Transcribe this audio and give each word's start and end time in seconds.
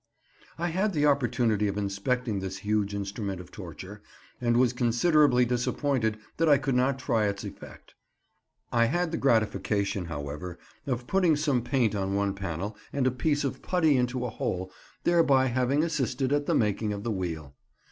I 0.57 0.69
had 0.69 0.93
the 0.93 1.05
opportunity 1.05 1.67
of 1.67 1.77
inspecting 1.77 2.39
this 2.39 2.57
huge 2.65 2.95
instrument 2.95 3.39
of 3.39 3.51
torture, 3.51 4.01
and 4.41 4.57
was 4.57 4.73
considerably 4.73 5.45
disappointed 5.45 6.17
that 6.37 6.49
I 6.49 6.57
could 6.57 6.73
not 6.73 6.97
try 6.97 7.25
its 7.27 7.43
effect. 7.43 7.93
I 8.73 8.85
had 8.85 9.11
the 9.11 9.19
gratification, 9.19 10.05
however, 10.05 10.57
of 10.87 11.05
putting 11.05 11.35
some 11.35 11.61
paint 11.61 11.93
on 11.93 12.15
one 12.15 12.33
panel 12.33 12.75
and 12.91 13.05
a 13.05 13.11
piece 13.11 13.43
of 13.43 13.61
putty 13.61 13.95
into 13.95 14.25
a 14.25 14.31
hole, 14.31 14.71
thereby 15.03 15.45
having 15.45 15.83
assisted 15.83 16.33
at 16.33 16.47
the 16.47 16.55
making 16.55 16.93
of 16.93 17.03
the 17.03 17.11
wheel. 17.11 17.53